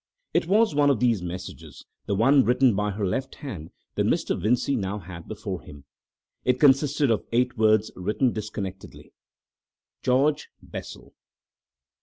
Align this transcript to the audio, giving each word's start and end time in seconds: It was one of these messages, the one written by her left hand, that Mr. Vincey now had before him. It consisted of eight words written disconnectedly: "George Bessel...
It 0.33 0.47
was 0.47 0.73
one 0.73 0.89
of 0.89 0.99
these 0.99 1.21
messages, 1.21 1.85
the 2.07 2.15
one 2.15 2.43
written 2.43 2.75
by 2.75 2.89
her 2.89 3.05
left 3.05 3.35
hand, 3.35 3.69
that 3.93 4.07
Mr. 4.07 4.35
Vincey 4.35 4.75
now 4.75 4.97
had 4.97 5.27
before 5.27 5.61
him. 5.61 5.83
It 6.43 6.59
consisted 6.59 7.11
of 7.11 7.23
eight 7.31 7.55
words 7.55 7.91
written 7.95 8.33
disconnectedly: 8.33 9.13
"George 10.01 10.49
Bessel... 10.59 11.13